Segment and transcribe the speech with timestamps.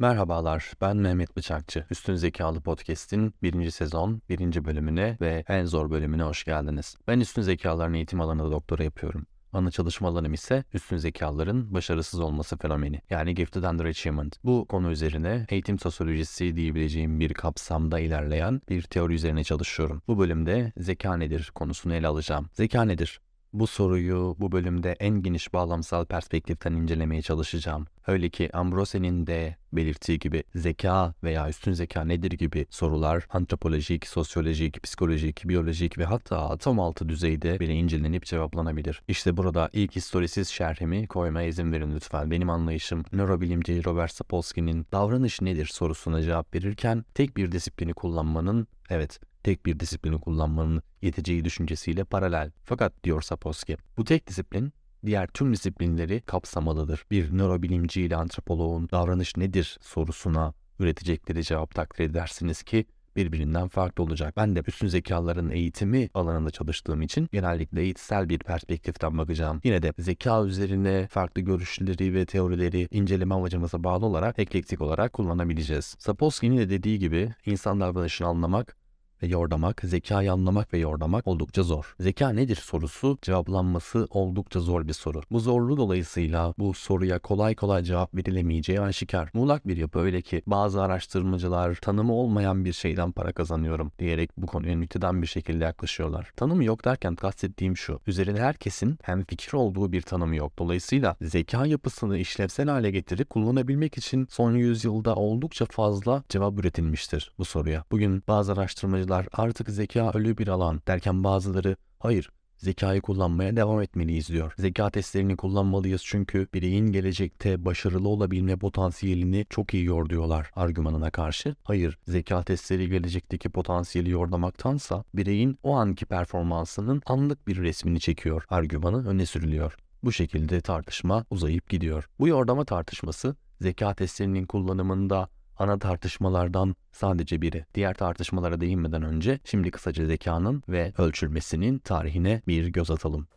[0.00, 1.84] Merhabalar, ben Mehmet Bıçakçı.
[1.90, 6.96] Üstün Zekalı Podcast'in birinci sezon, birinci bölümüne ve en zor bölümüne hoş geldiniz.
[7.08, 9.26] Ben üstün zekaların eğitim alanında doktora yapıyorum.
[9.52, 14.36] Ana çalışma alanım ise üstün zekaların başarısız olması fenomeni yani Gifted Underachievement.
[14.44, 20.02] Bu konu üzerine eğitim sosyolojisi diyebileceğim bir kapsamda ilerleyen bir teori üzerine çalışıyorum.
[20.08, 22.50] Bu bölümde zeka nedir konusunu ele alacağım.
[22.52, 23.20] Zeka nedir?
[23.52, 27.86] Bu soruyu bu bölümde en geniş bağlamsal perspektiften incelemeye çalışacağım.
[28.08, 34.82] Öyle ki Ambrose'nin de belirttiği gibi zeka veya üstün zeka nedir gibi sorular antropolojik, sosyolojik,
[34.82, 39.02] psikolojik, biyolojik ve hatta atom altı düzeyde bile incelenip cevaplanabilir.
[39.08, 42.30] İşte burada ilk historisiz şerhimi koymaya izin verin lütfen.
[42.30, 49.20] Benim anlayışım nörobilimci Robert Sapolsky'nin davranış nedir sorusuna cevap verirken tek bir disiplini kullanmanın evet
[49.42, 52.50] tek bir disiplini kullanmanın yeteceği düşüncesiyle paralel.
[52.64, 54.72] Fakat diyor Sapolsky, bu tek disiplin
[55.06, 57.04] diğer tüm disiplinleri kapsamalıdır.
[57.10, 64.36] Bir nörobilimci ile antropoloğun davranış nedir sorusuna üretecekleri cevap takdir edersiniz ki birbirinden farklı olacak.
[64.36, 69.60] Ben de üstün zekaların eğitimi alanında çalıştığım için genellikle eğitsel bir perspektiften bakacağım.
[69.64, 75.96] Yine de zeka üzerine farklı görüşleri ve teorileri inceleme amacımıza bağlı olarak eklektik olarak kullanabileceğiz.
[75.98, 78.76] Sapolsky'nin de dediği gibi insan davranışını anlamak
[79.22, 81.94] ve yordamak, zekayı anlamak ve yordamak oldukça zor.
[82.00, 85.20] Zeka nedir sorusu cevaplanması oldukça zor bir soru.
[85.30, 89.30] Bu zorluğu dolayısıyla bu soruya kolay kolay cevap verilemeyeceği aşikar.
[89.34, 94.46] Muğlak bir yapı öyle ki bazı araştırmacılar tanımı olmayan bir şeyden para kazanıyorum diyerek bu
[94.46, 96.32] konuya nükteden bir şekilde yaklaşıyorlar.
[96.36, 98.00] Tanımı yok derken kastettiğim şu.
[98.06, 100.58] Üzerinde herkesin hem fikir olduğu bir tanımı yok.
[100.58, 107.44] Dolayısıyla zeka yapısını işlevsel hale getirip kullanabilmek için son yüzyılda oldukça fazla cevap üretilmiştir bu
[107.44, 107.84] soruya.
[107.90, 113.82] Bugün bazı araştırmacılar bazılar artık zeka ölü bir alan derken bazıları hayır zekayı kullanmaya devam
[113.82, 114.54] etmeliyiz diyor.
[114.58, 121.54] Zeka testlerini kullanmalıyız çünkü bireyin gelecekte başarılı olabilme potansiyelini çok iyi yor diyorlar argümanına karşı.
[121.64, 129.08] Hayır, zeka testleri gelecekteki potansiyeli yordamaktansa bireyin o anki performansının anlık bir resmini çekiyor argümanı
[129.08, 129.76] öne sürülüyor.
[130.04, 132.08] Bu şekilde tartışma uzayıp gidiyor.
[132.18, 137.64] Bu yordama tartışması zeka testlerinin kullanımında ana tartışmalardan sadece biri.
[137.74, 143.28] Diğer tartışmalara değinmeden önce şimdi kısaca zekanın ve ölçülmesinin tarihine bir göz atalım.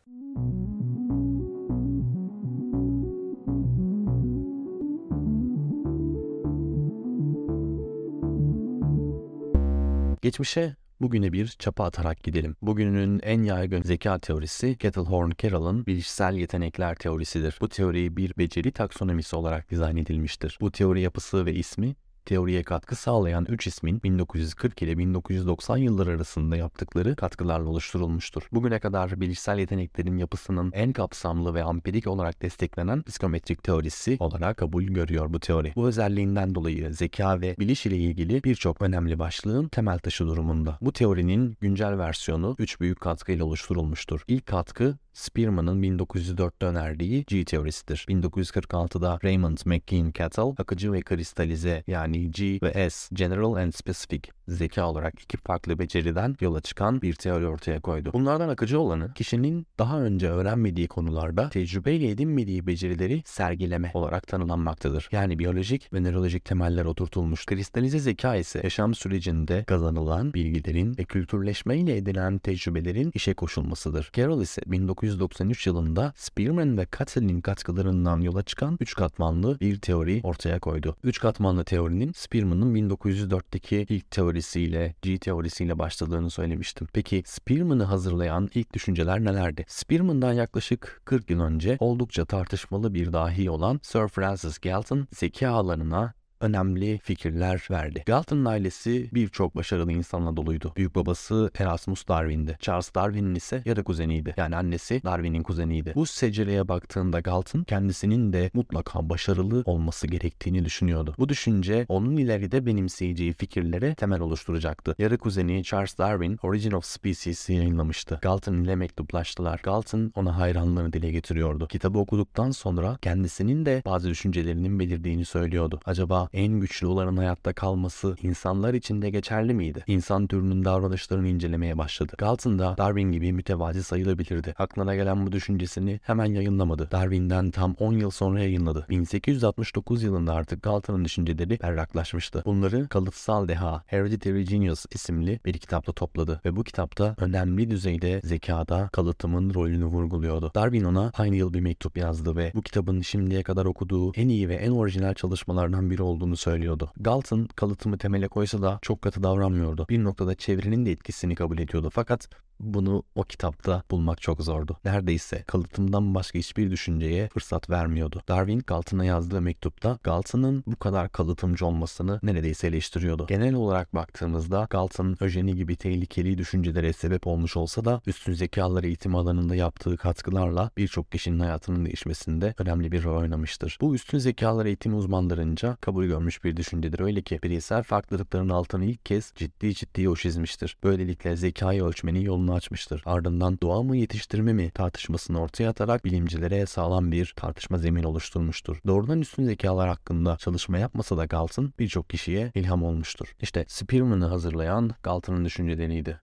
[10.21, 12.55] Geçmişe Bugüne bir çapa atarak gidelim.
[12.61, 17.57] Bugünün en yaygın zeka teorisi Kettlehorn-Carroll'ın bilişsel yetenekler teorisidir.
[17.61, 20.57] Bu teori bir beceri taksonomisi olarak dizayn edilmiştir.
[20.61, 21.95] Bu teori yapısı ve ismi
[22.25, 28.43] teoriye katkı sağlayan 3 ismin 1940 ile 1990 yılları arasında yaptıkları katkılarla oluşturulmuştur.
[28.51, 34.83] Bugüne kadar bilişsel yeteneklerin yapısının en kapsamlı ve ampirik olarak desteklenen psikometrik teorisi olarak kabul
[34.83, 35.73] görüyor bu teori.
[35.75, 40.77] Bu özelliğinden dolayı zeka ve biliş ile ilgili birçok önemli başlığın temel taşı durumunda.
[40.81, 44.21] Bu teorinin güncel versiyonu 3 büyük katkıyla oluşturulmuştur.
[44.27, 48.05] İlk katkı Spearman'ın 1904'te önerdiği G teorisidir.
[48.09, 54.89] 1946'da Raymond McKean Kettle akıcı ve kristalize yani G ve S General and Specific zeka
[54.89, 58.09] olarak iki farklı beceriden yola çıkan bir teori ortaya koydu.
[58.13, 65.09] Bunlardan akıcı olanı kişinin daha önce öğrenmediği konularda tecrübeyle edinmediği becerileri sergileme olarak tanımlanmaktadır.
[65.11, 67.45] Yani biyolojik ve nörolojik temeller oturtulmuş.
[67.45, 74.09] Kristalize zeka ise yaşam sürecinde kazanılan bilgilerin ve kültürleşmeyle edilen tecrübelerin işe koşulmasıdır.
[74.13, 80.59] Carroll ise 1993 yılında Spearman ve Cattell'in katkılarından yola çıkan üç katmanlı bir teori ortaya
[80.59, 80.95] koydu.
[81.03, 86.87] Üç katmanlı teorinin Spearman'ın 1904'teki ilk teorisi teorisiyle, G teorisiyle başladığını söylemiştim.
[86.93, 89.65] Peki Spearman'ı hazırlayan ilk düşünceler nelerdi?
[89.67, 96.13] Spearman'dan yaklaşık 40 yıl önce oldukça tartışmalı bir dahi olan Sir Francis Galton zeka alanına
[96.41, 98.03] önemli fikirler verdi.
[98.05, 100.73] Galton'un ailesi birçok başarılı insanla doluydu.
[100.77, 102.57] Büyük babası Erasmus Darwin'di.
[102.61, 104.33] Charles Darwin'in ise yarı kuzeniydi.
[104.37, 105.91] Yani annesi Darwin'in kuzeniydi.
[105.95, 111.15] Bu secereye baktığında Galton kendisinin de mutlaka başarılı olması gerektiğini düşünüyordu.
[111.19, 114.95] Bu düşünce onun ileride benimseyeceği fikirlere temel oluşturacaktı.
[114.99, 118.19] Yarı kuzeni Charles Darwin Origin of Species'i yayınlamıştı.
[118.21, 119.59] Galton ile mektuplaştılar.
[119.63, 121.67] Galton ona hayranlığını dile getiriyordu.
[121.67, 125.79] Kitabı okuduktan sonra kendisinin de bazı düşüncelerinin belirdiğini söylüyordu.
[125.85, 129.83] Acaba en güçlü olanın hayatta kalması insanlar için de geçerli miydi?
[129.87, 132.13] İnsan türünün davranışlarını incelemeye başladı.
[132.17, 134.53] Galton da Darwin gibi mütevazi sayılabilirdi.
[134.57, 136.91] Aklına gelen bu düşüncesini hemen yayınlamadı.
[136.91, 138.85] Darwin'den tam 10 yıl sonra yayınladı.
[138.89, 142.43] 1869 yılında artık Galton'ın düşünceleri berraklaşmıştı.
[142.45, 148.89] Bunları Kalıtsal Deha, Hereditary Genius isimli bir kitapta topladı ve bu kitapta önemli düzeyde zekada
[148.93, 150.51] kalıtımın rolünü vurguluyordu.
[150.55, 154.49] Darwin ona aynı yıl bir mektup yazdı ve bu kitabın şimdiye kadar okuduğu en iyi
[154.49, 156.91] ve en orijinal çalışmalardan biri oldu olduğunu söylüyordu.
[156.97, 159.85] Galton kalıtımı temele koysa da çok katı davranmıyordu.
[159.89, 162.29] Bir noktada çevrenin de etkisini kabul ediyordu fakat
[162.63, 164.77] bunu o kitapta bulmak çok zordu.
[164.85, 168.21] Neredeyse kalıtımdan başka hiçbir düşünceye fırsat vermiyordu.
[168.27, 173.25] Darwin Galton'a yazdığı mektupta Galton'ın bu kadar kalıtımcı olmasını neredeyse eleştiriyordu.
[173.27, 179.15] Genel olarak baktığımızda Galton, öjeni gibi tehlikeli düşüncelere sebep olmuş olsa da üstün zekalar eğitim
[179.15, 183.77] alanında yaptığı katkılarla birçok kişinin hayatının değişmesinde önemli bir rol oynamıştır.
[183.81, 186.99] Bu üstün zekalar eğitim uzmanlarınca kabul görmüş bir düşüncedir.
[186.99, 190.77] Öyle ki bireysel farklılıkların altını ilk kez ciddi ciddi o çizmiştir.
[190.83, 193.01] Böylelikle zekayı ölçmenin yolunu yolunu açmıştır.
[193.05, 198.77] Ardından doğa mı yetiştirme mi tartışmasını ortaya atarak bilimcilere sağlam bir tartışma zemin oluşturmuştur.
[198.87, 203.35] Doğrudan üstün zekalar hakkında çalışma yapmasa da Galton birçok kişiye ilham olmuştur.
[203.41, 206.19] İşte Spearman'ı hazırlayan Galton'ın düşünceleriydi.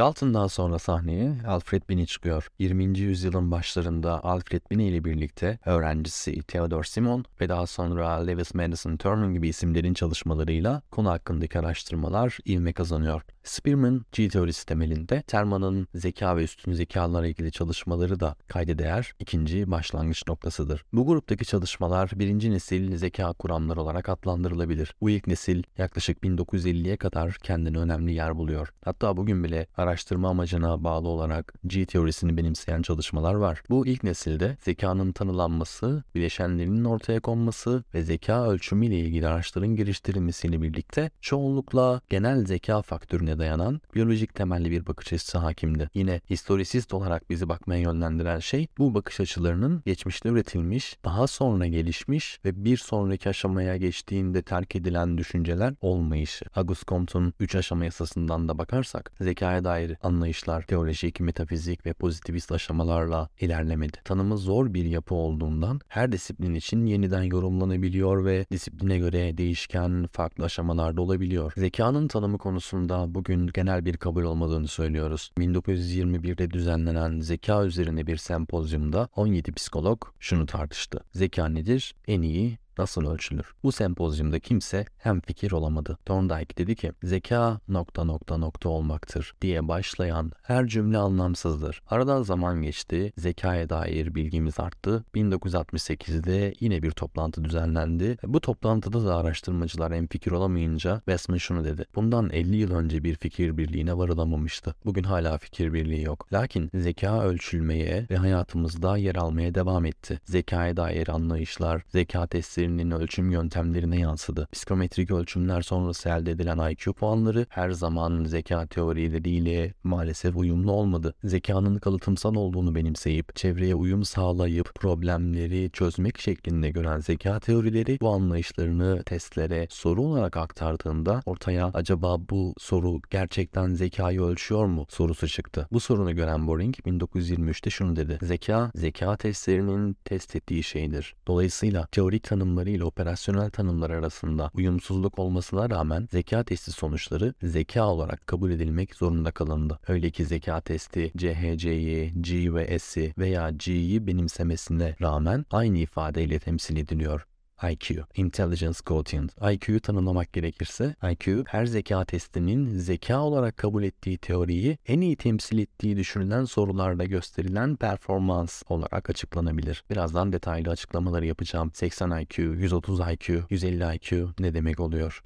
[0.00, 2.48] Galton'dan sonra sahneye Alfred Binney çıkıyor.
[2.58, 2.98] 20.
[2.98, 9.30] yüzyılın başlarında Alfred Binney ile birlikte öğrencisi Theodore Simon ve daha sonra Lewis Madison Turner
[9.30, 13.22] gibi isimlerin çalışmalarıyla konu hakkındaki araştırmalar ivme kazanıyor.
[13.44, 19.70] Spearman G teorisi temelinde Terman'ın zeka ve üstün zekalarla ilgili çalışmaları da kayda değer ikinci
[19.70, 20.84] başlangıç noktasıdır.
[20.92, 24.94] Bu gruptaki çalışmalar birinci nesil zeka kuramları olarak adlandırılabilir.
[25.00, 28.72] Bu ilk nesil yaklaşık 1950'ye kadar kendine önemli yer buluyor.
[28.84, 33.62] Hatta bugün bile araştırma amacına bağlı olarak G teorisini benimseyen çalışmalar var.
[33.70, 40.62] Bu ilk nesilde zekanın tanılanması, bileşenlerinin ortaya konması ve zeka ölçümü ile ilgili araçların geliştirilmesiyle
[40.62, 45.90] birlikte çoğunlukla genel zeka faktörüne dayanan biyolojik temelli bir bakış açısı hakimdi.
[45.94, 52.40] Yine historisist olarak bizi bakmaya yönlendiren şey bu bakış açılarının geçmişte üretilmiş, daha sonra gelişmiş
[52.44, 56.44] ve bir sonraki aşamaya geçtiğinde terk edilen düşünceler olmayışı.
[56.54, 63.28] Auguste Comte'un 3 aşama yasasından da bakarsak zekaya dair anlayışlar teolojik, metafizik ve pozitivist aşamalarla
[63.40, 63.98] ilerlemedi.
[64.04, 70.44] Tanımı zor bir yapı olduğundan her disiplin için yeniden yorumlanabiliyor ve disipline göre değişken farklı
[70.44, 71.52] aşamalarda olabiliyor.
[71.56, 75.30] Zekanın tanımı konusunda bugün genel bir kabul olmadığını söylüyoruz.
[75.38, 81.00] 1921'de düzenlenen zeka üzerine bir sempozyumda 17 psikolog şunu tartıştı.
[81.12, 81.94] Zeka nedir?
[82.08, 83.54] En iyi nasıl ölçülür?
[83.62, 85.98] Bu sempozyumda kimse hem fikir olamadı.
[86.06, 91.82] Thorndike dedi ki zeka nokta nokta nokta olmaktır diye başlayan her cümle anlamsızdır.
[91.90, 95.04] Aradan zaman geçti, zekaya dair bilgimiz arttı.
[95.14, 98.18] 1968'de yine bir toplantı düzenlendi.
[98.26, 101.84] Bu toplantıda da araştırmacılar en fikir olamayınca Westman şunu dedi.
[101.94, 104.74] Bundan 50 yıl önce bir fikir birliğine varılamamıştı.
[104.84, 106.32] Bugün hala fikir birliği yok.
[106.32, 110.20] Lakin zeka ölçülmeye ve hayatımızda yer almaya devam etti.
[110.24, 114.48] Zekaya dair anlayışlar, zeka testleri değerlerinin ölçüm yöntemlerine yansıdı.
[114.52, 121.14] Psikometrik ölçümler sonrası elde edilen IQ puanları her zaman zeka teorileriyle maalesef uyumlu olmadı.
[121.24, 129.02] Zekanın kalıtımsal olduğunu benimseyip çevreye uyum sağlayıp problemleri çözmek şeklinde gören zeka teorileri bu anlayışlarını
[129.06, 135.68] testlere soru olarak aktardığında ortaya acaba bu soru gerçekten zekayı ölçüyor mu sorusu çıktı.
[135.72, 138.18] Bu sorunu gören Boring 1923'te şunu dedi.
[138.22, 141.14] Zeka, zeka testlerinin test ettiği şeydir.
[141.26, 147.86] Dolayısıyla teorik tanımları tanımları ile operasyonel tanımlar arasında uyumsuzluk olmasına rağmen zeka testi sonuçları zeka
[147.86, 149.78] olarak kabul edilmek zorunda kalındı.
[149.88, 156.76] Öyle ki zeka testi CHC'yi, G ve S'i veya G'yi benimsemesine rağmen aynı ifadeyle temsil
[156.76, 157.29] ediliyor.
[157.62, 159.32] IQ, Intelligence Quotient.
[159.52, 165.58] IQ'yu tanımlamak gerekirse, IQ her zeka testinin zeka olarak kabul ettiği teoriyi en iyi temsil
[165.58, 169.84] ettiği düşünülen sorularda gösterilen performans olarak açıklanabilir.
[169.90, 171.70] Birazdan detaylı açıklamaları yapacağım.
[171.74, 175.22] 80 IQ, 130 IQ, 150 IQ ne demek oluyor?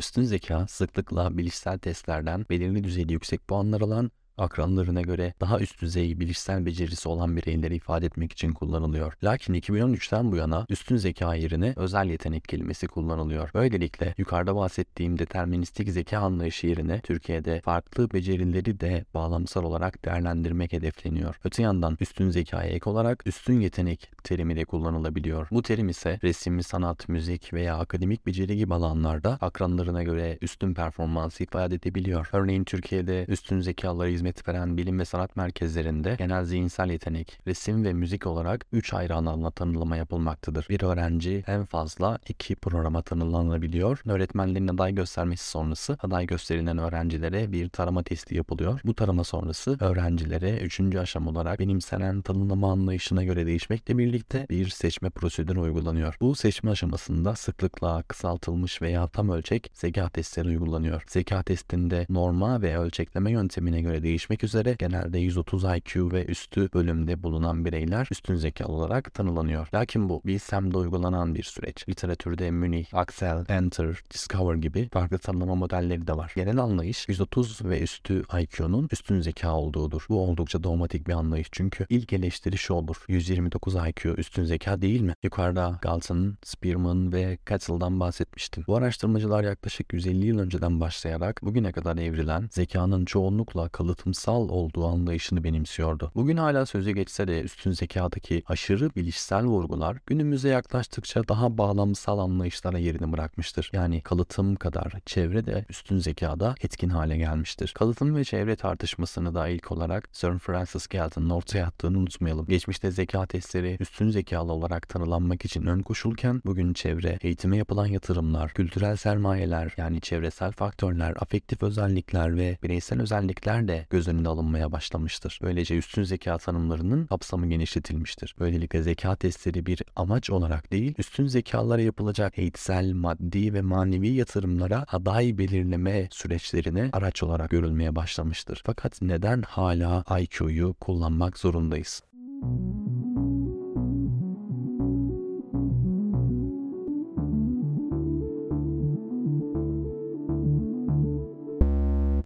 [0.00, 6.20] Üstün zeka sıklıkla bilişsel testlerden belirli düzeyde yüksek puanlar alan akranlarına göre daha üst düzey
[6.20, 9.12] bilişsel becerisi olan bireyleri ifade etmek için kullanılıyor.
[9.24, 13.50] Lakin 2013'ten bu yana üstün zeka yerine özel yetenek kelimesi kullanılıyor.
[13.54, 21.40] Böylelikle yukarıda bahsettiğim deterministik zeka anlayışı yerine Türkiye'de farklı becerileri de bağlamsal olarak değerlendirmek hedefleniyor.
[21.44, 25.48] Öte yandan üstün zekaya ek olarak üstün yetenek terimi de kullanılabiliyor.
[25.50, 31.40] Bu terim ise resim, sanat, müzik veya akademik beceri gibi alanlarda akranlarına göre üstün performans
[31.40, 32.28] ifade edebiliyor.
[32.32, 37.84] Örneğin Türkiye'de üstün zekalara hizmet hizmet veren bilim ve sanat merkezlerinde genel zihinsel yetenek, resim
[37.84, 40.66] ve müzik olarak 3 ayrı alanla tanımlama yapılmaktadır.
[40.70, 44.02] Bir öğrenci en fazla 2 programa tanımlanabiliyor.
[44.06, 48.80] Öğretmenlerin aday göstermesi sonrası aday gösterilen öğrencilere bir tarama testi yapılıyor.
[48.84, 50.80] Bu tarama sonrası öğrencilere 3.
[50.80, 56.16] aşam olarak benimsenen tanımlama anlayışına göre değişmekle birlikte bir seçme prosedürü uygulanıyor.
[56.20, 61.04] Bu seçme aşamasında sıklıkla kısaltılmış veya tam ölçek zeka testleri uygulanıyor.
[61.08, 67.22] Zeka testinde norma ve ölçekleme yöntemine göre değişmek üzere genelde 130 IQ ve üstü bölümde
[67.22, 69.68] bulunan bireyler üstün zekalı olarak tanılanıyor.
[69.74, 71.88] Lakin bu Bilsem'de uygulanan bir süreç.
[71.88, 76.32] Literatürde Münih, Axel, Enter, Discover gibi farklı tanımlama modelleri de var.
[76.36, 80.06] Genel anlayış 130 ve üstü IQ'nun üstün zeka olduğudur.
[80.08, 83.04] Bu oldukça dogmatik bir anlayış çünkü ilk eleştiri şu olur.
[83.08, 85.14] 129 IQ üstün zeka değil mi?
[85.22, 88.64] Yukarıda Galton, Spearman ve Kettle'dan bahsetmiştim.
[88.66, 93.68] Bu araştırmacılar yaklaşık 150 yıl önceden başlayarak bugüne kadar evrilen zekanın çoğunlukla
[94.00, 96.12] kalıtımsal olduğu anlayışını benimsiyordu.
[96.14, 102.78] Bugün hala sözü geçse de üstün zekadaki aşırı bilişsel vurgular günümüze yaklaştıkça daha bağlamsal anlayışlara
[102.78, 103.70] yerini bırakmıştır.
[103.72, 107.72] Yani kalıtım kadar çevre de üstün zekada etkin hale gelmiştir.
[107.74, 112.46] Kalıtım ve çevre tartışmasını da ilk olarak Sir Francis Galton'un ortaya attığını unutmayalım.
[112.46, 118.50] Geçmişte zeka testleri üstün zekalı olarak tanılanmak için ön koşulken bugün çevre, eğitime yapılan yatırımlar,
[118.50, 125.38] kültürel sermayeler yani çevresel faktörler, afektif özellikler ve bireysel özellikler de göz önünde alınmaya başlamıştır.
[125.42, 128.34] Böylece üstün zeka tanımlarının kapsamı genişletilmiştir.
[128.40, 134.84] Böylelikle zeka testleri bir amaç olarak değil, üstün zekalara yapılacak eğitsel, maddi ve manevi yatırımlara
[134.92, 138.62] aday belirleme süreçlerine araç olarak görülmeye başlamıştır.
[138.66, 142.02] Fakat neden hala IQ'yu kullanmak zorundayız?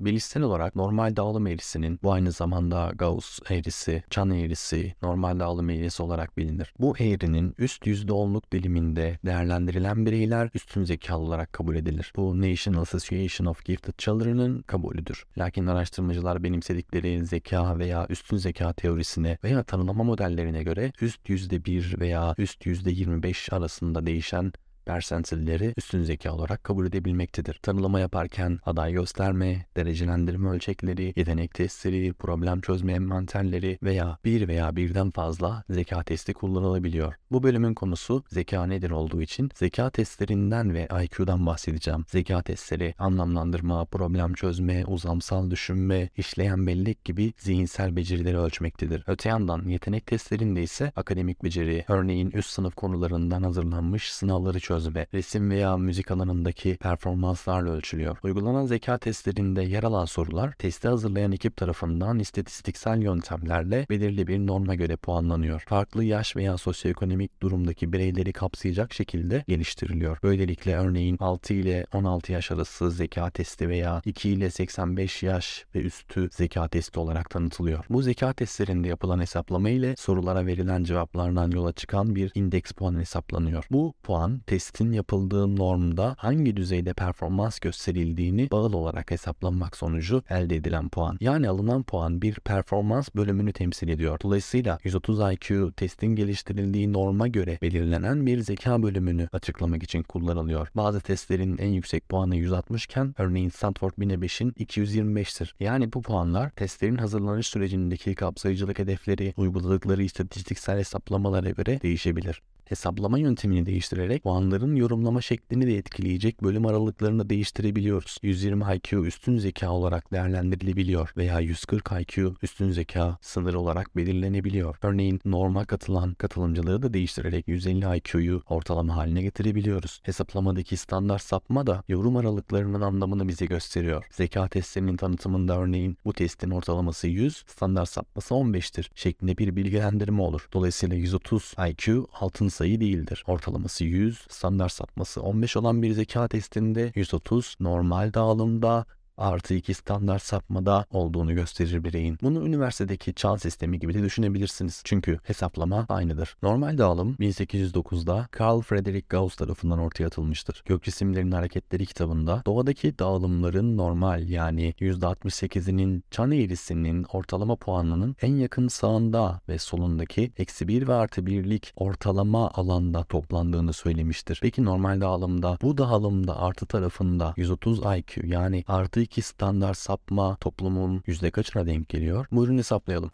[0.05, 6.03] Bilişsel olarak normal dağılım eğrisinin bu aynı zamanda Gauss eğrisi, Çan eğrisi, normal dağılım eğrisi
[6.03, 6.75] olarak bilinir.
[6.79, 12.13] Bu eğrinin üst %10'luk diliminde değerlendirilen bireyler üstün zekalı olarak kabul edilir.
[12.17, 15.27] Bu National Association of Gifted Children'ın kabulüdür.
[15.39, 22.35] Lakin araştırmacılar benimsedikleri zeka veya üstün zeka teorisine veya tanımlama modellerine göre üst %1 veya
[22.39, 24.53] üst %25 arasında değişen
[24.87, 27.55] persentilleri üstün zeka olarak kabul edebilmektedir.
[27.55, 35.11] Tanılama yaparken aday gösterme, derecelendirme ölçekleri, yetenek testleri, problem çözme envanterleri veya bir veya birden
[35.11, 37.15] fazla zeka testi kullanılabiliyor.
[37.31, 42.05] Bu bölümün konusu zeka nedir olduğu için zeka testlerinden ve IQ'dan bahsedeceğim.
[42.09, 49.05] Zeka testleri anlamlandırma, problem çözme, uzamsal düşünme, işleyen bellek gibi zihinsel becerileri ölçmektedir.
[49.07, 55.07] Öte yandan yetenek testlerinde ise akademik beceri, örneğin üst sınıf konularından hazırlanmış sınavları çözme çözme,
[55.15, 58.17] resim veya müzik alanındaki performanslarla ölçülüyor.
[58.23, 64.75] Uygulanan zeka testlerinde yer alan sorular testi hazırlayan ekip tarafından istatistiksel yöntemlerle belirli bir norma
[64.75, 65.61] göre puanlanıyor.
[65.67, 70.19] Farklı yaş veya sosyoekonomik durumdaki bireyleri kapsayacak şekilde geliştiriliyor.
[70.23, 75.81] Böylelikle örneğin 6 ile 16 yaş arası zeka testi veya 2 ile 85 yaş ve
[75.81, 77.85] üstü zeka testi olarak tanıtılıyor.
[77.91, 83.65] Bu zeka testlerinde yapılan hesaplama ile sorulara verilen cevaplardan yola çıkan bir indeks puan hesaplanıyor.
[83.71, 90.57] Bu puan test testin yapıldığı normda hangi düzeyde performans gösterildiğini bağlı olarak hesaplanmak sonucu elde
[90.57, 91.17] edilen puan.
[91.21, 94.19] Yani alınan puan bir performans bölümünü temsil ediyor.
[94.23, 100.69] Dolayısıyla 130 IQ testin geliştirildiği norma göre belirlenen bir zeka bölümünü açıklamak için kullanılıyor.
[100.75, 105.51] Bazı testlerin en yüksek puanı 160 iken örneğin Stanford 1005'in 225'tir.
[105.61, 113.67] Yani bu puanlar testlerin hazırlanış sürecindeki kapsayıcılık hedefleri, uyguladıkları istatistiksel hesaplamalara göre değişebilir hesaplama yöntemini
[113.67, 118.19] değiştirerek puanların yorumlama şeklini de etkileyecek bölüm aralıklarını değiştirebiliyoruz.
[118.23, 124.77] 120 IQ üstün zeka olarak değerlendirilebiliyor veya 140 IQ üstün zeka sınırı olarak belirlenebiliyor.
[124.83, 130.01] Örneğin norma katılan katılımcılığı da değiştirerek 150 IQ'yu ortalama haline getirebiliyoruz.
[130.03, 134.07] Hesaplamadaki standart sapma da yorum aralıklarının anlamını bize gösteriyor.
[134.11, 140.49] Zeka testlerinin tanıtımında örneğin bu testin ortalaması 100, standart sapması 15'tir şeklinde bir bilgilendirme olur.
[140.53, 143.25] Dolayısıyla 130 IQ altın sayı değildir.
[143.27, 150.23] Ortalaması 100, standart sapması 15 olan bir zeka testinde 130 normal dağılımda artı 2 standart
[150.23, 152.19] sapmada olduğunu gösterir bireyin.
[152.23, 154.83] Bunu üniversitedeki çağ sistemi gibi de düşünebilirsiniz.
[154.85, 156.37] Çünkü hesaplama aynıdır.
[156.43, 160.63] Normal dağılım 1809'da Carl Friedrich Gauss tarafından ortaya atılmıştır.
[160.67, 168.69] Gök cisimlerin hareketleri kitabında doğadaki dağılımların normal yani %68'inin çan eğrisinin ortalama puanının en yakın
[168.69, 174.39] sağında ve solundaki eksi 1 ve artı 1'lik ortalama alanda toplandığını söylemiştir.
[174.43, 181.03] Peki normal dağılımda bu dağılımda artı tarafında 130 IQ yani artı iki standart sapma toplumun
[181.07, 182.27] yüzde kaçına denk geliyor?
[182.33, 183.11] Buyurun hesaplayalım.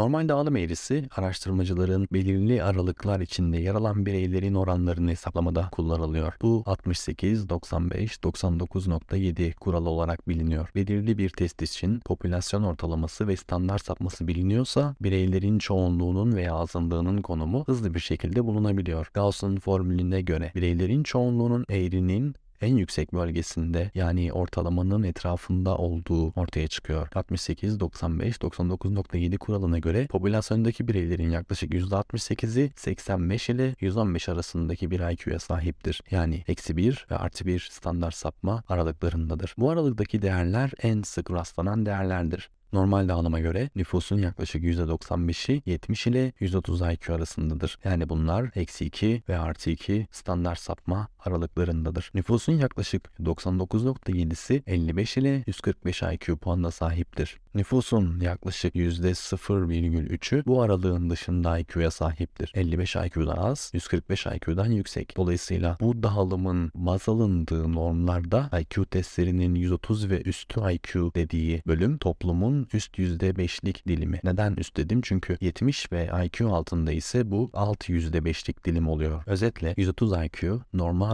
[0.00, 6.32] Normal dağılım eğrisi araştırmacıların belirli aralıklar içinde yer alan bireylerin oranlarını hesaplamada kullanılıyor.
[6.42, 10.68] Bu 68, 95, 99.7 kuralı olarak biliniyor.
[10.74, 17.64] Belirli bir test için popülasyon ortalaması ve standart sapması biliniyorsa bireylerin çoğunluğunun veya azınlığının konumu
[17.64, 19.10] hızlı bir şekilde bulunabiliyor.
[19.14, 27.08] Gauss'un formülüne göre bireylerin çoğunluğunun eğrinin en yüksek bölgesinde yani ortalamanın etrafında olduğu ortaya çıkıyor.
[27.14, 35.38] 68, 95, 99.7 kuralına göre popülasyondaki bireylerin yaklaşık %68'i 85 ile 115 arasındaki bir IQ'ya
[35.38, 36.02] sahiptir.
[36.10, 39.54] Yani eksi 1 ve artı 1 standart sapma aralıklarındadır.
[39.58, 42.50] Bu aralıktaki değerler en sık rastlanan değerlerdir.
[42.72, 47.78] Normal dağılıma göre nüfusun yaklaşık %95'i 70 ile 130 IQ arasındadır.
[47.84, 52.10] Yani bunlar eksi 2 ve artı 2 standart sapma aralıklarındadır.
[52.14, 57.38] Nüfusun yaklaşık 99.7'si 55 ile 145 IQ puanına sahiptir.
[57.54, 62.52] Nüfusun yaklaşık %0,3'ü bu aralığın dışında IQ'ya sahiptir.
[62.54, 65.16] 55 IQ'dan az, 145 IQ'dan yüksek.
[65.16, 72.68] Dolayısıyla bu dağılımın baz alındığı normlarda IQ testlerinin 130 ve üstü IQ dediği bölüm toplumun
[72.72, 74.20] üst %5'lik dilimi.
[74.24, 75.00] Neden üst dedim?
[75.04, 79.22] Çünkü 70 ve IQ altında ise bu alt %5'lik dilim oluyor.
[79.26, 80.60] Özetle 130 IQ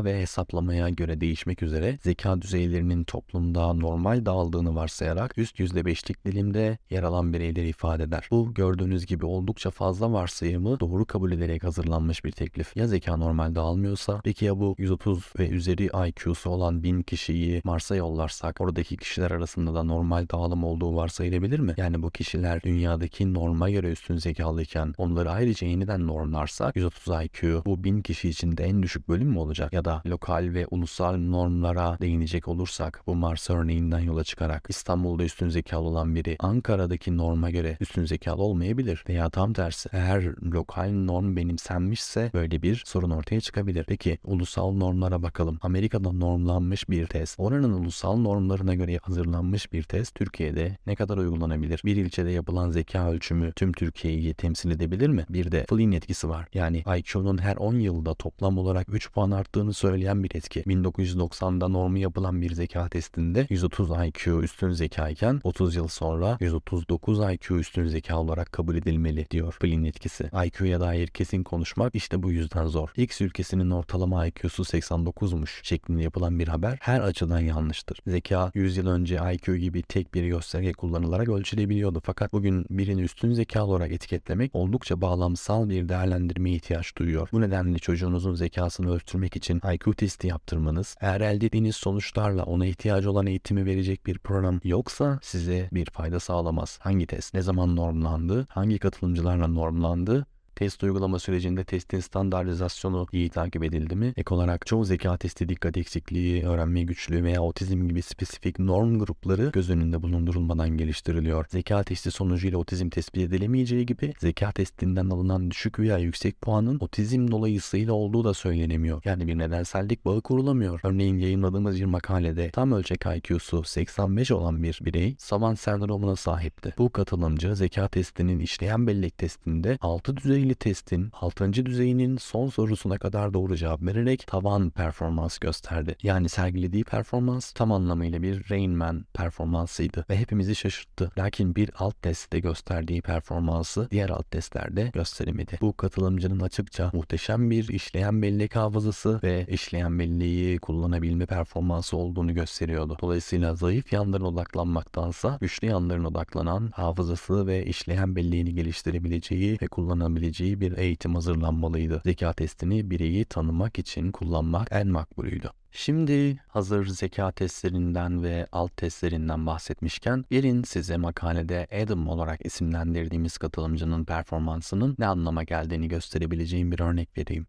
[0.05, 7.03] ve hesaplamaya göre değişmek üzere zeka düzeylerinin toplumda normal dağıldığını varsayarak üst %5'lik dilimde yer
[7.03, 8.29] alan bireyleri ifade eder.
[8.31, 12.76] Bu gördüğünüz gibi oldukça fazla varsayımı doğru kabul ederek hazırlanmış bir teklif.
[12.76, 17.97] Ya zeka normal dağılmıyorsa peki ya bu 130 ve üzeri IQ'su olan 1000 kişiyi Mars'a
[17.97, 21.75] yollarsak oradaki kişiler arasında da normal dağılım olduğu varsayılabilir mi?
[21.76, 27.85] Yani bu kişiler dünyadaki norma göre üstün zekalıyken onları ayrıca yeniden normlarsak 130 IQ bu
[27.85, 29.73] 1000 kişi için de en düşük bölüm mü olacak?
[29.73, 35.84] Ya lokal ve ulusal normlara değinecek olursak bu Mars örneğinden yola çıkarak İstanbul'da üstün zekalı
[35.84, 42.30] olan biri Ankara'daki norma göre üstün zekalı olmayabilir veya tam tersi eğer lokal norm benimsenmişse
[42.34, 43.84] böyle bir sorun ortaya çıkabilir.
[43.89, 45.58] Peki ulusal normlara bakalım.
[45.63, 51.80] Amerika'da normlanmış bir test, oranın ulusal normlarına göre hazırlanmış bir test Türkiye'de ne kadar uygulanabilir?
[51.84, 55.26] Bir ilçede yapılan zeka ölçümü tüm Türkiye'yi temsil edebilir mi?
[55.30, 56.47] Bir de Flynn etkisi var.
[56.54, 60.60] Yani IQ'nun her 10 yılda toplam olarak 3 puan arttığını söyleyen bir etki.
[60.60, 67.58] 1990'da normu yapılan bir zeka testinde 130 IQ üstün zekayken 30 yıl sonra 139 IQ
[67.58, 70.30] üstün zeka olarak kabul edilmeli diyor Flynn etkisi.
[70.47, 72.89] IQ'ya dair kesin konuşmak işte bu yüzden zor.
[72.97, 77.99] X ülkesinin ortalama IQ'su 89'muş şeklinde yapılan bir haber her açıdan yanlıştır.
[78.06, 82.00] Zeka 100 yıl önce IQ gibi tek bir gösterge kullanılarak ölçülebiliyordu.
[82.04, 87.28] Fakat bugün birini üstün zeka olarak etiketlemek oldukça bağlamsal bir değerlendirmeye ihtiyaç duyuyor.
[87.32, 93.11] Bu nedenle çocuğunuzun zekasını ölçtürmek için IQ testi yaptırmanız, eğer elde ettiğiniz sonuçlarla ona ihtiyacı
[93.11, 96.79] olan eğitimi verecek bir program yoksa size bir fayda sağlamaz.
[96.83, 103.64] Hangi test, ne zaman normlandı, hangi katılımcılarla normlandı Test uygulama sürecinde testin standartizasyonu iyi takip
[103.64, 104.12] edildi mi?
[104.16, 109.50] Ek olarak çoğu zeka testi dikkat eksikliği, öğrenme güçlüğü veya otizm gibi spesifik norm grupları
[109.52, 111.47] göz önünde bulundurulmadan geliştiriliyor.
[111.49, 117.30] Zeka testi sonucuyla otizm tespit edilemeyeceği gibi zeka testinden alınan düşük veya yüksek puanın otizm
[117.30, 119.02] dolayısıyla olduğu da söylenemiyor.
[119.04, 120.80] Yani bir nedensellik bağı kurulamıyor.
[120.84, 126.75] Örneğin yayınladığımız bir makalede tam ölçek IQ'su 85 olan bir birey Savant sendromuna sahipti.
[126.78, 131.52] Bu katılımcı zeka testinin işleyen bellek testinde 6 düzey ilgili testin 6.
[131.67, 135.97] düzeyinin son sorusuna kadar doğru cevap vererek tavan performans gösterdi.
[136.02, 141.11] Yani sergilediği performans tam anlamıyla bir Rain Man performansıydı ve hepimizi şaşırttı.
[141.19, 145.59] Lakin bir alt testte gösterdiği performansı diğer alt testlerde gösteremedi.
[145.61, 152.97] Bu katılımcının açıkça muhteşem bir işleyen bellek hafızası ve işleyen belleği kullanabilme performansı olduğunu gösteriyordu.
[153.00, 160.60] Dolayısıyla zayıf yanlarına odaklanmaktansa güçlü yanlarına odaklanan hafızası ve işleyen belleğini geliştirebileceği ve kullanabileceği olabileceği
[160.60, 162.00] bir eğitim hazırlanmalıydı.
[162.04, 165.50] Zeka testini bireyi tanımak için kullanmak en makbulüydü.
[165.72, 174.04] Şimdi hazır zeka testlerinden ve alt testlerinden bahsetmişken Erin size makalede Adam olarak isimlendirdiğimiz katılımcının
[174.04, 177.46] performansının ne anlama geldiğini gösterebileceğim bir örnek vereyim.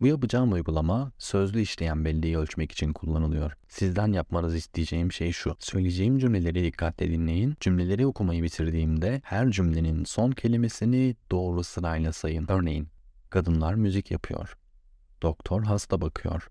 [0.00, 3.52] Bu yapacağım uygulama sözlü işleyen belleği ölçmek için kullanılıyor.
[3.68, 5.56] Sizden yapmanızı isteyeceğim şey şu.
[5.58, 7.56] Söyleyeceğim cümleleri dikkatle dinleyin.
[7.60, 12.46] Cümleleri okumayı bitirdiğimde her cümlenin son kelimesini doğru sırayla sayın.
[12.48, 12.88] Örneğin,
[13.30, 14.56] kadınlar müzik yapıyor.
[15.22, 16.50] Doktor hasta bakıyor.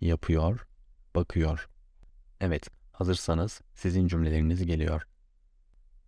[0.00, 0.66] Yapıyor,
[1.14, 1.68] bakıyor.
[2.40, 5.06] Evet, hazırsanız sizin cümleleriniz geliyor.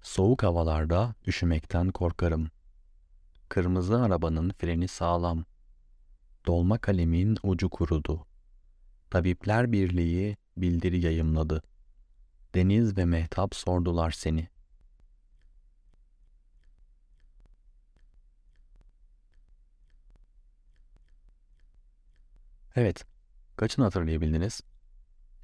[0.03, 2.49] Soğuk havalarda üşümekten korkarım.
[3.49, 5.45] Kırmızı arabanın freni sağlam.
[6.47, 8.27] Dolma kalemin ucu kurudu.
[9.11, 11.63] Tabipler Birliği bildiri yayımladı.
[12.55, 14.49] Deniz ve Mehtap sordular seni.
[22.77, 23.05] Evet,
[23.57, 24.61] kaçını hatırlayabildiniz?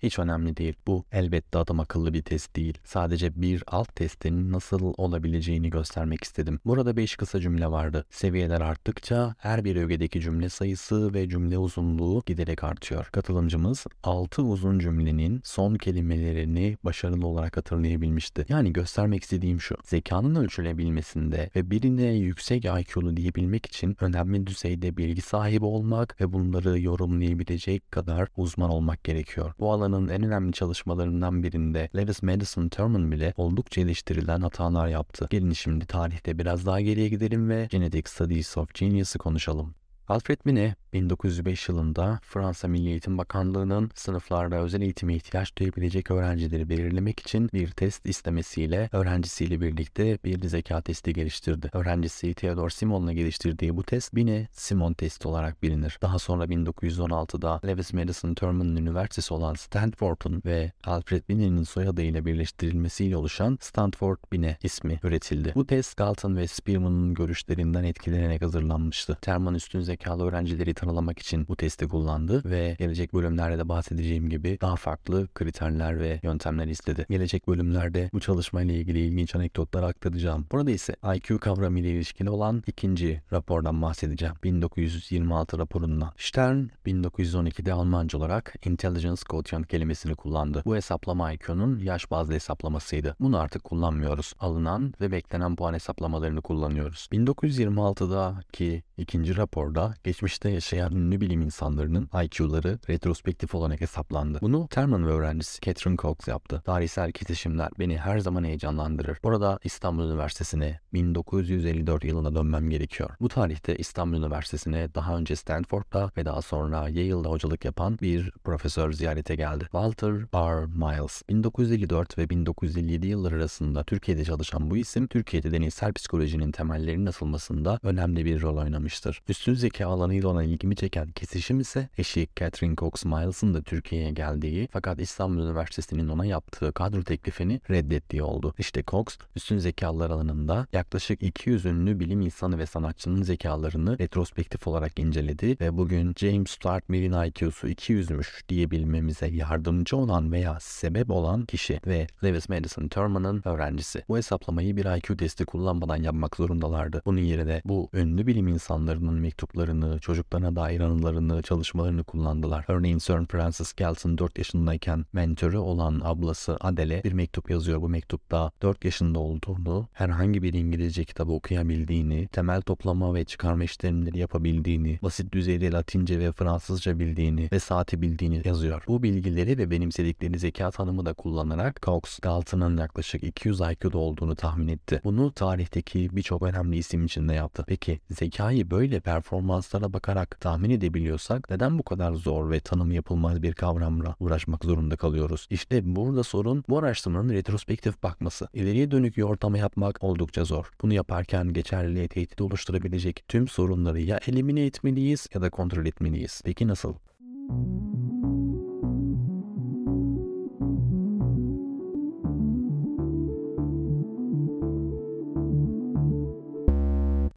[0.02, 0.74] Hiç önemli değil.
[0.86, 2.78] Bu elbette adam akıllı bir test değil.
[2.84, 6.60] Sadece bir alt testinin nasıl olabileceğini göstermek istedim.
[6.64, 8.04] Burada 5 kısa cümle vardı.
[8.10, 13.08] Seviyeler arttıkça her bir ögedeki cümle sayısı ve cümle uzunluğu giderek artıyor.
[13.12, 18.46] Katılımcımız 6 uzun cümlenin son kelimelerini başarılı olarak hatırlayabilmişti.
[18.48, 19.76] Yani göstermek istediğim şu.
[19.84, 26.80] Zekanın ölçülebilmesinde ve birine yüksek IQ'lu diyebilmek için önemli düzeyde bilgi sahibi olmak ve bunları
[26.80, 29.54] yorumlayabilecek kadar uzman olmak gerekiyor.
[29.58, 35.26] Bu alan alanın en önemli çalışmalarından birinde Lewis Madison Thurman bile oldukça eleştirilen hatalar yaptı.
[35.30, 39.74] Gelin şimdi tarihte biraz daha geriye gidelim ve Genetic Studies of Genius'ı konuşalım.
[40.08, 47.20] Alfred Binet 1905 yılında Fransa Milli Eğitim Bakanlığı'nın sınıflarda özel eğitime ihtiyaç duyabilecek öğrencileri belirlemek
[47.20, 51.70] için bir test istemesiyle öğrencisiyle birlikte bir zeka testi geliştirdi.
[51.72, 55.98] Öğrencisi Theodore Simon'la geliştirdiği bu test Binet-Simon testi olarak bilinir.
[56.02, 63.58] Daha sonra 1916'da Lewis Madison Thurman Üniversitesi olan Stanford'un ve Alfred Binet'in soyadıyla birleştirilmesiyle oluşan
[63.60, 65.52] Stanford Binet ismi üretildi.
[65.54, 69.18] Bu test Galton ve Spearman'ın görüşlerinden etkilenerek hazırlanmıştı.
[69.22, 74.58] Terman üstün zekalı öğrencileri tanılamak için bu testi kullandı ve gelecek bölümlerde de bahsedeceğim gibi
[74.60, 77.06] daha farklı kriterler ve yöntemler istedi.
[77.10, 80.46] Gelecek bölümlerde bu çalışmayla ilgili ilginç anekdotlar aktaracağım.
[80.52, 84.34] Burada ise IQ kavramı ile ilişkili olan ikinci rapordan bahsedeceğim.
[84.44, 86.12] 1926 raporundan.
[86.16, 90.62] Stern 1912'de Almanca olarak Intelligence Quotient kelimesini kullandı.
[90.64, 93.16] Bu hesaplama IQ'nun yaş bazlı hesaplamasıydı.
[93.20, 94.32] Bunu artık kullanmıyoruz.
[94.40, 97.08] Alınan ve beklenen puan hesaplamalarını kullanıyoruz.
[97.12, 104.38] 1926'daki ikinci raporda geçmişte yaşayan ünlü bilim insanlarının IQ'ları retrospektif olarak hesaplandı.
[104.42, 106.62] Bunu Terman ve öğrencisi Catherine Cox yaptı.
[106.66, 109.18] Tarihsel kesişimler beni her zaman heyecanlandırır.
[109.24, 113.10] Burada İstanbul Üniversitesi'ne 1954 yılına dönmem gerekiyor.
[113.20, 118.92] Bu tarihte İstanbul Üniversitesi'ne daha önce Stanford'da ve daha sonra Yale'da hocalık yapan bir profesör
[118.92, 119.64] ziyarete geldi.
[119.64, 120.66] Walter R.
[120.66, 121.22] Miles.
[121.28, 128.24] 1954 ve 1957 yılları arasında Türkiye'de çalışan bu isim, Türkiye'de deneysel psikolojinin temellerinin atılmasında önemli
[128.24, 128.56] bir rol
[128.88, 129.22] oynamıştır.
[129.28, 134.68] Üstün zeka alanıyla olan ilgimi çeken kesişim ise eşi Catherine Cox Miles'ın da Türkiye'ye geldiği
[134.72, 138.54] fakat İstanbul Üniversitesi'nin ona yaptığı kadro teklifini reddettiği oldu.
[138.58, 144.98] İşte Cox üstün zekalar alanında yaklaşık 200 ünlü bilim insanı ve sanatçının zekalarını retrospektif olarak
[144.98, 151.80] inceledi ve bugün James Stuart Mill'in IQ'su 200'müş diyebilmemize yardımcı olan veya sebep olan kişi
[151.86, 154.04] ve Lewis Madison Thurman'ın öğrencisi.
[154.08, 157.02] Bu hesaplamayı bir IQ testi kullanmadan yapmak zorundalardı.
[157.06, 158.48] Bunun yerine bu ünlü bilim
[158.78, 162.64] insanlarının mektuplarını, çocuklarına dair anılarını, çalışmalarını kullandılar.
[162.68, 167.82] Örneğin Sir Francis Galton 4 yaşındayken mentörü olan ablası Adele bir mektup yazıyor.
[167.82, 174.18] Bu mektupta 4 yaşında olduğunu, herhangi bir İngilizce kitabı okuyabildiğini, temel toplama ve çıkarma işlemleri
[174.18, 178.84] yapabildiğini, basit düzeyde Latince ve Fransızca bildiğini ve saati bildiğini yazıyor.
[178.88, 184.68] Bu bilgileri ve benimsedikleri zeka tanımı da kullanarak Cox, Galton'ın yaklaşık 200 IQ'da olduğunu tahmin
[184.68, 185.00] etti.
[185.04, 187.64] Bunu tarihteki birçok önemli isim için de yaptı.
[187.66, 193.52] Peki zekayı böyle performanslara bakarak tahmin edebiliyorsak neden bu kadar zor ve tanımı yapılmaz bir
[193.52, 195.46] kavramla uğraşmak zorunda kalıyoruz?
[195.50, 198.48] İşte burada sorun bu araştırmanın retrospektif bakması.
[198.54, 200.70] İleriye dönük bir ortama yapmak oldukça zor.
[200.82, 206.42] Bunu yaparken geçerliliğe tehdit oluşturabilecek tüm sorunları ya elimine etmeliyiz ya da kontrol etmeliyiz.
[206.44, 206.94] Peki nasıl?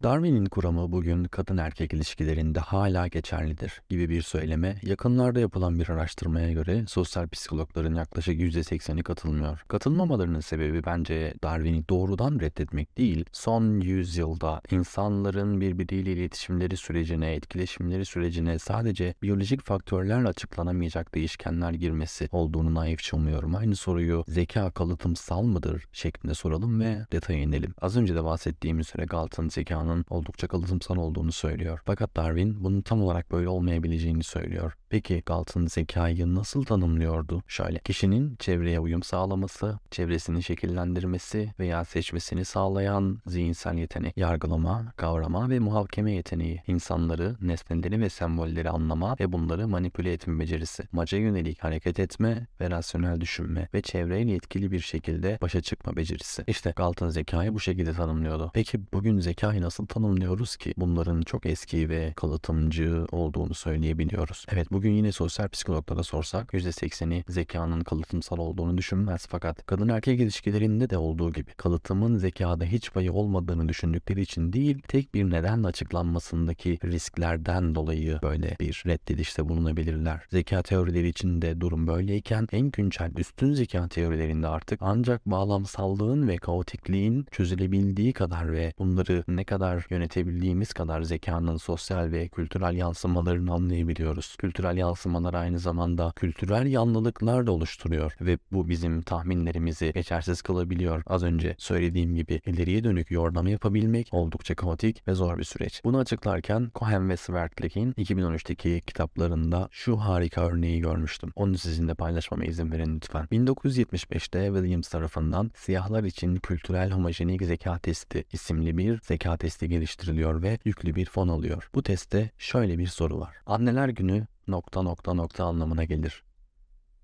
[0.03, 6.51] Darwin'in kuramı bugün kadın erkek ilişkilerinde hala geçerlidir gibi bir söyleme yakınlarda yapılan bir araştırmaya
[6.51, 9.63] göre sosyal psikologların yaklaşık %80'i katılmıyor.
[9.67, 18.59] Katılmamalarının sebebi bence Darwin'i doğrudan reddetmek değil, son yüzyılda insanların birbiriyle iletişimleri sürecine, etkileşimleri sürecine
[18.59, 23.55] sadece biyolojik faktörlerle açıklanamayacak değişkenler girmesi olduğunu naifçe umuyorum.
[23.55, 27.73] Aynı soruyu zeka kalıtımsal mıdır şeklinde soralım ve detaya inelim.
[27.81, 31.79] Az önce de bahsettiğim üzere Galton zekanın oldukça kalıtımsal olduğunu söylüyor.
[31.85, 34.73] Fakat Darwin bunun tam olarak böyle olmayabileceğini söylüyor.
[34.91, 37.43] Peki Galton zekayı nasıl tanımlıyordu?
[37.47, 45.59] Şöyle, kişinin çevreye uyum sağlaması, çevresini şekillendirmesi veya seçmesini sağlayan zihinsel yetenek, yargılama, kavrama ve
[45.59, 51.99] muhakeme yeteneği, insanları, nesneleri ve sembolleri anlama ve bunları manipüle etme becerisi, maca yönelik hareket
[51.99, 56.43] etme ve rasyonel düşünme ve çevreyle etkili bir şekilde başa çıkma becerisi.
[56.47, 58.51] İşte Galton zekayı bu şekilde tanımlıyordu.
[58.53, 60.73] Peki bugün zekayı nasıl tanımlıyoruz ki?
[60.77, 64.45] Bunların çok eski ve kalıtımcı olduğunu söyleyebiliyoruz.
[64.49, 70.89] Evet bugün yine sosyal psikologlara sorsak %80'i zekanın kalıtımsal olduğunu düşünmez fakat kadın erkek ilişkilerinde
[70.89, 76.79] de olduğu gibi kalıtımın zekada hiç payı olmadığını düşündükleri için değil tek bir nedenle açıklanmasındaki
[76.83, 80.21] risklerden dolayı böyle bir reddedişte bulunabilirler.
[80.29, 87.25] Zeka teorileri içinde durum böyleyken en güncel üstün zeka teorilerinde artık ancak bağlamsallığın ve kaotikliğin
[87.31, 94.35] çözülebildiği kadar ve bunları ne kadar yönetebildiğimiz kadar zekanın sosyal ve kültürel yansımalarını anlayabiliyoruz.
[94.35, 101.03] Kültürel yansımalar aynı zamanda kültürel yanlılıklar da oluşturuyor ve bu bizim tahminlerimizi geçersiz kılabiliyor.
[101.07, 105.81] Az önce söylediğim gibi ileriye dönük yorumlama yapabilmek oldukça kaotik ve zor bir süreç.
[105.83, 111.31] Bunu açıklarken Cohen ve Swartlake'in 2013'teki kitaplarında şu harika örneği görmüştüm.
[111.35, 113.25] Onu sizinle paylaşmama izin verin lütfen.
[113.25, 120.59] 1975'te Williams tarafından siyahlar için kültürel homojenik zeka testi isimli bir zeka testi geliştiriliyor ve
[120.65, 121.69] yüklü bir fon alıyor.
[121.75, 123.35] Bu testte şöyle bir soru var.
[123.45, 126.23] Anneler günü nokta nokta nokta anlamına gelir.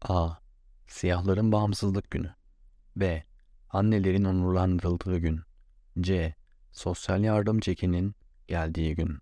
[0.02, 0.30] A.
[0.88, 2.36] Siyahların bağımsızlık günü.
[2.96, 3.24] B.
[3.70, 5.42] Annelerin onurlandırıldığı gün.
[6.02, 6.36] C.
[6.72, 8.16] Sosyal yardım çekinin
[8.48, 9.18] geldiği gün.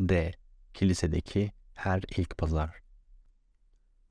[0.00, 0.32] D.
[0.74, 2.87] Kilisedeki her ilk pazar.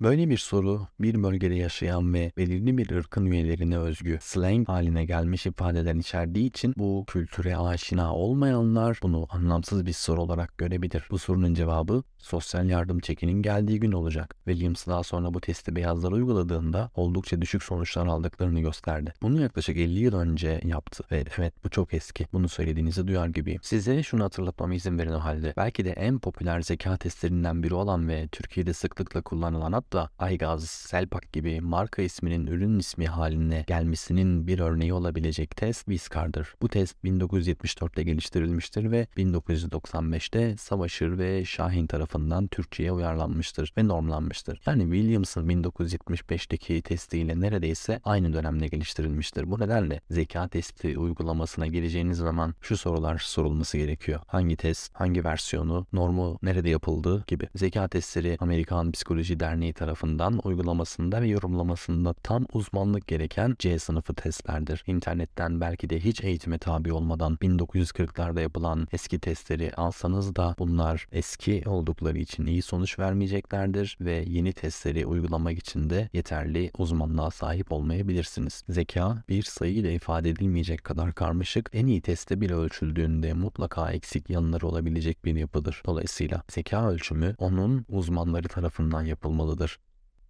[0.02, 5.46] Böyle bir soru bir bölgede yaşayan ve belirli bir ırkın üyelerine özgü slang haline gelmiş
[5.46, 11.04] ifadeler içerdiği için bu kültüre aşina olmayanlar bunu anlamsız bir soru olarak görebilir.
[11.12, 14.36] Bu sorunun cevabı sosyal yardım çekinin geldiği gün olacak.
[14.46, 19.14] Williams daha sonra bu testi beyazlara uyguladığında oldukça düşük sonuçlar aldıklarını gösterdi.
[19.22, 22.28] Bunu yaklaşık 50 yıl önce yaptı ve evet bu çok eski.
[22.34, 23.60] Bunu söylediğinizi duyar gibiyim.
[23.64, 25.54] Size şunu hatırlatmama izin verin o halde.
[25.58, 31.34] Belki de en popüler zeka testlerinden biri olan ve Türkiye'de sıklıkla kullanılan hatta Aygaz, Selpak
[31.34, 36.54] gibi marka isminin ürün ismi haline gelmesinin bir örneği olabilecek test Viscar'dır.
[36.62, 44.62] Bu test 1974'te geliştirilmiştir ve 1995'te Savaşır ve Şahin tarafından Türkçe'ye uyarlanmıştır ve normlanmıştır.
[44.66, 49.52] Yani Williams'ın 1975'teki testiyle neredeyse aynı dönemde geliştirilmiştir.
[49.52, 54.20] Bu nedenle zeka testi uygulamasına geleceğiniz zaman şu sorular sorulması gerekiyor.
[54.28, 57.48] Hangi test, hangi versiyonu, normu nerede yapıldı gibi.
[57.56, 64.84] Zeka testleri Amerikan Psikoloji Derneği tarafından uygulamasında ve yorumlamasında tam uzmanlık gereken C sınıfı testlerdir.
[64.88, 71.64] İnternetten belki de hiç eğitime tabi olmadan 1940'larda yapılan eski testleri alsanız da bunlar eski
[71.66, 78.64] oldukları için iyi sonuç vermeyeceklerdir ve yeni testleri uygulamak için de yeterli uzmanlığa sahip olmayabilirsiniz.
[78.70, 84.30] Zeka bir sayı ile ifade edilmeyecek kadar karmaşık, en iyi testte bile ölçüldüğünde mutlaka eksik
[84.30, 85.82] yanları olabilecek bir yapıdır.
[85.86, 89.67] Dolayısıyla zeka ölçümü onun uzmanları tarafından yapılmalıdır.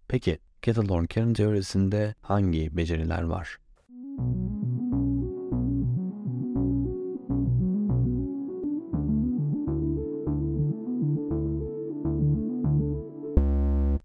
[0.08, 3.58] Peki Kettle-Dorn teorisinde hangi beceriler var?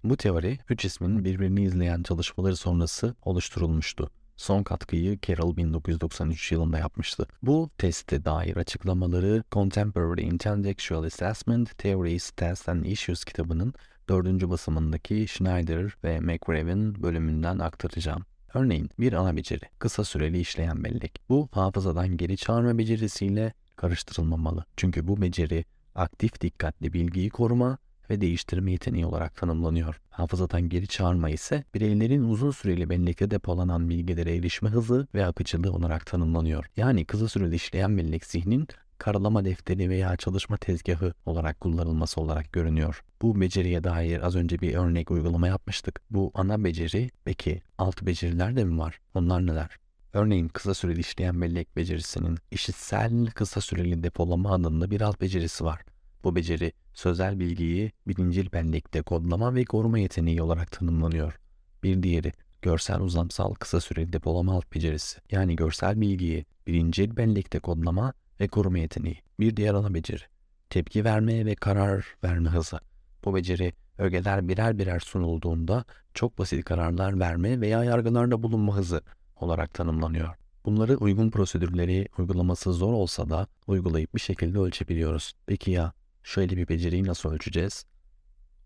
[0.04, 4.10] Bu teori üç ismin birbirini izleyen çalışmaları sonrası oluşturulmuştu.
[4.36, 7.28] Son katkıyı Carroll 1993 yılında yapmıştı.
[7.44, 13.74] Bu teste dair açıklamaları Contemporary Intellectual Assessment Theories, Tests and Issues kitabının
[14.10, 18.26] dördüncü basımındaki Schneider ve McRaven bölümünden aktaracağım.
[18.54, 21.22] Örneğin bir ana beceri, kısa süreli işleyen bellek.
[21.30, 24.66] Bu hafızadan geri çağırma becerisiyle karıştırılmamalı.
[24.78, 27.78] Çünkü bu beceri aktif dikkatli bilgiyi koruma
[28.10, 30.02] ve değiştirme yeteneği olarak tanımlanıyor.
[30.10, 36.06] Hafızadan geri çağırma ise bireylerin uzun süreli bellekte depolanan bilgilere erişme hızı ve akıcılığı olarak
[36.06, 36.66] tanımlanıyor.
[36.78, 43.04] Yani kısa süreli işleyen bellek zihnin karalama defteri veya çalışma tezgahı olarak kullanılması olarak görünüyor.
[43.22, 46.02] Bu beceriye dair az önce bir örnek uygulama yapmıştık.
[46.10, 49.00] Bu ana beceri peki alt beceriler de mi var?
[49.14, 49.70] Onlar neler?
[50.14, 55.82] Örneğin kısa süreli işleyen bellek becerisinin işitsel kısa süreli depolama adında bir alt becerisi var.
[56.24, 61.40] Bu beceri sözel bilgiyi bilincil bellekte kodlama ve koruma yeteneği olarak tanımlanıyor.
[61.84, 65.20] Bir diğeri görsel uzamsal kısa süreli depolama alt becerisi.
[65.32, 69.18] Yani görsel bilgiyi bilincil bellekte kodlama ve koruma yeteneği.
[69.40, 70.24] Bir diğer ana beceri.
[70.70, 72.80] Tepki verme ve karar verme hızı.
[73.26, 79.02] Bu beceri ögeler birer birer sunulduğunda çok basit kararlar verme veya yargılarda bulunma hızı
[79.36, 80.30] olarak tanımlanıyor.
[80.66, 85.34] Bunları uygun prosedürleri uygulaması zor olsa da uygulayıp bir şekilde ölçebiliyoruz.
[85.46, 87.86] Peki ya şöyle bir beceriyi nasıl ölçeceğiz?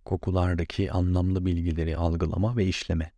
[0.05, 3.11] kokulardaki anlamlı bilgileri algılama ve işleme.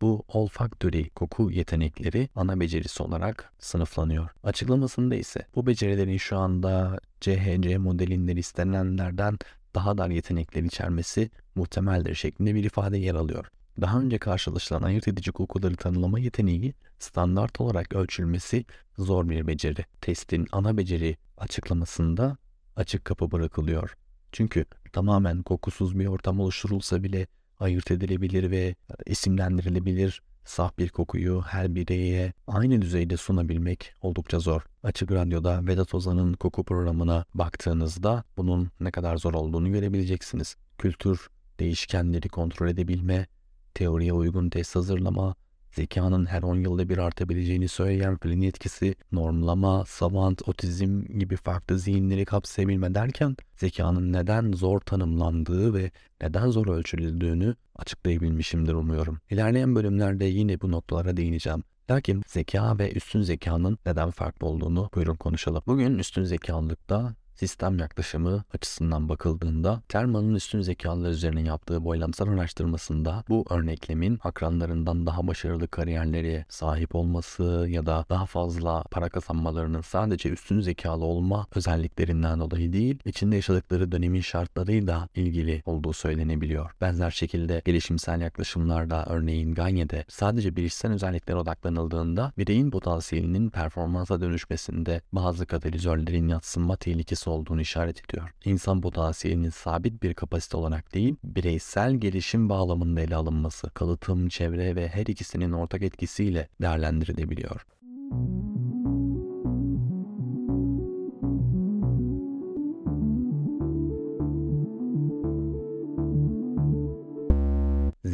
[0.00, 4.30] Bu olfaktörü koku yetenekleri ana becerisi olarak sınıflanıyor.
[4.42, 9.38] Açıklamasında ise bu becerilerin şu anda CHC modelinde istenenlerden
[9.74, 13.50] daha dar yetenekler içermesi muhtemeldir şeklinde bir ifade yer alıyor.
[13.80, 18.64] Daha önce karşılaşılan ayırt edici kokuları tanımlama yeteneği standart olarak ölçülmesi
[18.98, 19.84] zor bir beceri.
[20.00, 22.36] Testin ana beceri açıklamasında
[22.76, 23.96] açık kapı bırakılıyor.
[24.32, 27.26] Çünkü tamamen kokusuz bir ortam oluşturulsa bile
[27.60, 28.74] ayırt edilebilir ve
[29.06, 34.62] isimlendirilebilir saf bir kokuyu her bireye aynı düzeyde sunabilmek oldukça zor.
[34.82, 40.56] Açık Radyo'da Vedat Ozan'ın koku programına baktığınızda bunun ne kadar zor olduğunu görebileceksiniz.
[40.78, 41.28] Kültür,
[41.60, 43.26] değişkenleri kontrol edebilme,
[43.74, 45.34] teoriye uygun test hazırlama,
[45.72, 52.24] zekanın her 10 yılda bir artabileceğini söyleyen Flynn etkisi, normlama, savant, otizm gibi farklı zihinleri
[52.24, 55.90] kapsayabilme derken zekanın neden zor tanımlandığı ve
[56.22, 59.20] neden zor ölçüldüğünü açıklayabilmişimdir umuyorum.
[59.30, 61.62] İlerleyen bölümlerde yine bu noktalara değineceğim.
[61.90, 65.62] Lakin zeka ve üstün zekanın neden farklı olduğunu buyurun konuşalım.
[65.66, 73.44] Bugün üstün zekalılıkta sistem yaklaşımı açısından bakıldığında Terman'ın üstün zekalar üzerine yaptığı boylamsal araştırmasında bu
[73.50, 80.60] örneklemin akranlarından daha başarılı kariyerlere sahip olması ya da daha fazla para kazanmalarının sadece üstün
[80.60, 86.70] zekalı olma özelliklerinden dolayı değil, içinde yaşadıkları dönemin şartlarıyla ilgili olduğu söylenebiliyor.
[86.80, 95.46] Benzer şekilde gelişimsel yaklaşımlarda örneğin Gagne'de sadece bilişsel özelliklere odaklanıldığında bireyin potansiyelinin performansa dönüşmesinde bazı
[95.46, 98.30] katalizörlerin yatsınma tehlikesi olduğunu işaret ediyor.
[98.44, 104.88] İnsan potansiyelinin sabit bir kapasite olarak değil, bireysel gelişim bağlamında ele alınması, kalıtım, çevre ve
[104.88, 107.66] her ikisinin ortak etkisiyle değerlendirilebiliyor.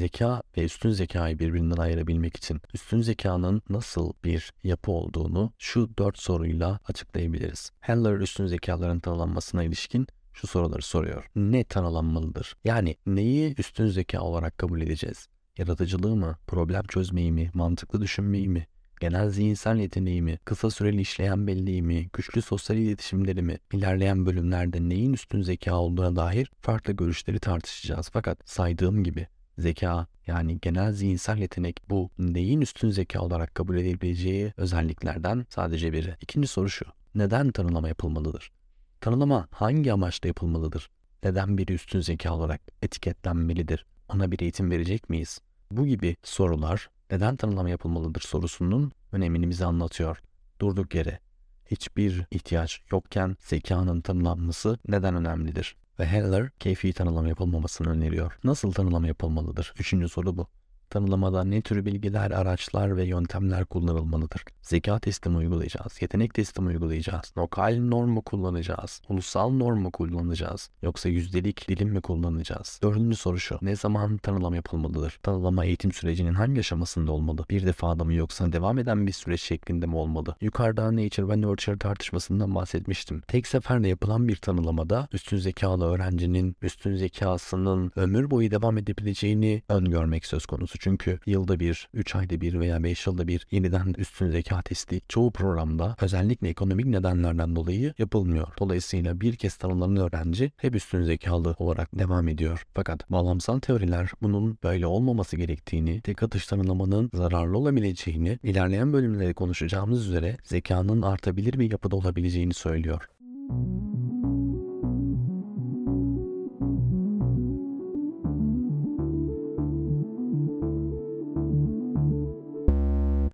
[0.05, 6.19] Zeka ve üstün zekayı birbirinden ayırabilmek için üstün zekanın nasıl bir yapı olduğunu şu dört
[6.19, 7.71] soruyla açıklayabiliriz.
[7.81, 11.31] Heller üstün zekaların tanımlanmasına ilişkin şu soruları soruyor.
[11.37, 12.57] Ne tanımlanmalıdır?
[12.65, 15.29] Yani neyi üstün zeka olarak kabul edeceğiz?
[15.59, 18.67] Yaratıcılığı mı, problem çözmeyi mi, mantıklı düşünmeyi mi,
[19.01, 24.89] genel zihinsel yeteneği mi, kısa süreli işleyen belleği mi, güçlü sosyal iletişimleri mi, ilerleyen bölümlerde
[24.89, 28.11] neyin üstün zeka olduğuna dair farklı görüşleri tartışacağız.
[28.13, 29.27] Fakat saydığım gibi
[29.59, 36.17] zeka yani genel zihinsel yetenek bu neyin üstün zeka olarak kabul edilebileceği özelliklerden sadece biri.
[36.21, 36.85] İkinci soru şu.
[37.15, 38.53] Neden tanımlama yapılmalıdır?
[39.01, 40.91] Tanımlama hangi amaçla yapılmalıdır?
[41.25, 43.87] Neden biri üstün zeka olarak etiketlenmelidir?
[44.09, 45.41] Ona bir eğitim verecek miyiz?
[45.71, 50.23] Bu gibi sorular neden tanımlama yapılmalıdır sorusunun önemini bize anlatıyor.
[50.61, 51.21] Durduk yere
[51.67, 55.77] hiçbir ihtiyaç yokken zekanın tanımlanması neden önemlidir?
[55.99, 58.39] Ve Heller keyfi tanımlama yapılmamasını öneriyor.
[58.45, 59.75] Nasıl tanımlama yapılmalıdır?
[59.79, 60.47] Üçüncü soru bu.
[60.95, 64.45] Tanımlamada ne tür bilgiler, araçlar ve yöntemler kullanılmalıdır?
[64.63, 66.03] Zeka testi mi uygulayacağız?
[66.03, 67.33] Yetenek testi mi uygulayacağız?
[67.39, 69.03] Lokal norm mu kullanacağız?
[69.09, 70.71] Ulusal norm mu kullanacağız?
[70.83, 72.81] Yoksa yüzdelik dilim mi kullanacağız?
[72.83, 73.59] Dördüncü soru şu.
[73.63, 75.19] Ne zaman tanımlama yapılmalıdır?
[75.23, 77.45] Tanımlama eğitim sürecinin hangi aşamasında olmalı?
[77.51, 80.37] Bir defada mı yoksa devam eden bir süreç şeklinde mi olmalı?
[80.41, 83.21] Yukarıda Nature ve Nurture tartışmasından bahsetmiştim.
[83.21, 90.27] Tek seferde yapılan bir tanımlamada üstün zekalı öğrencinin üstün zekasının ömür boyu devam edebileceğini öngörmek
[90.27, 90.84] söz konusu.
[90.85, 95.31] Çünkü yılda bir, 3 ayda bir veya 5 yılda bir yeniden üstün zeka testi çoğu
[95.33, 98.49] programda özellikle ekonomik nedenlerden dolayı yapılmıyor.
[98.59, 102.67] Dolayısıyla bir kez tanımlanan öğrenci hep üstün zekalı olarak devam ediyor.
[102.75, 110.09] Fakat bağlamsal teoriler bunun böyle olmaması gerektiğini, tek atış tanımlamanın zararlı olabileceğini, ilerleyen bölümlerde konuşacağımız
[110.09, 113.09] üzere zekanın artabilir bir yapıda olabileceğini söylüyor.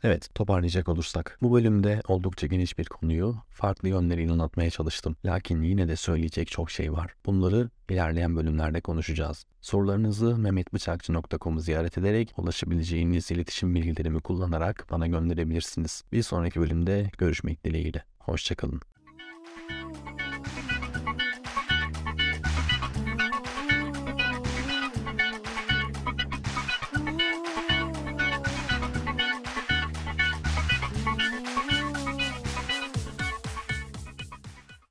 [0.05, 1.39] Evet, toparlayacak olursak.
[1.43, 5.17] Bu bölümde oldukça geniş bir konuyu farklı yönleriyle anlatmaya çalıştım.
[5.25, 7.15] Lakin yine de söyleyecek çok şey var.
[7.27, 9.45] Bunları ilerleyen bölümlerde konuşacağız.
[9.61, 16.05] Sorularınızı mehmetbıçakçı.com'u ziyaret ederek ulaşabileceğiniz iletişim bilgilerimi kullanarak bana gönderebilirsiniz.
[16.13, 18.05] Bir sonraki bölümde görüşmek dileğiyle.
[18.19, 18.81] Hoşçakalın.